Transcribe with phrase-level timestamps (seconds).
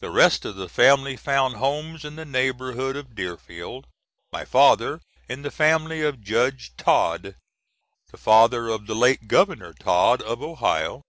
[0.00, 3.86] The rest of the family found homes in the neighborhood of Deerfield,
[4.32, 7.36] my father in the family of judge Tod,
[8.10, 11.02] the father of the late Governor Tod, of Ohio.